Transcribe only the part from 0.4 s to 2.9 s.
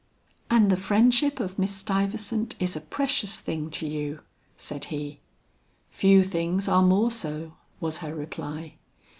"And the friendship of Miss Stuyvesant is a